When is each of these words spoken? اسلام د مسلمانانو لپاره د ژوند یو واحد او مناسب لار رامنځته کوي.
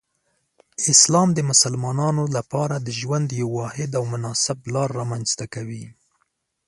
اسلام 0.93 1.29
د 1.33 1.39
مسلمانانو 1.49 2.23
لپاره 2.37 2.75
د 2.79 2.87
ژوند 2.99 3.27
یو 3.41 3.47
واحد 3.59 3.91
او 3.99 4.03
مناسب 4.13 4.57
لار 4.73 4.89
رامنځته 4.99 5.45
کوي. 5.53 5.83